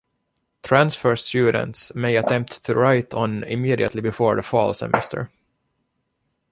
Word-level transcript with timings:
Transfer 0.63 1.15
students 1.15 1.93
may 1.93 2.15
attempt 2.15 2.63
to 2.65 2.73
write 2.73 3.13
on 3.13 3.43
immediately 3.43 4.01
before 4.01 4.35
the 4.35 4.41
fall 4.41 4.73
semester. 4.73 5.29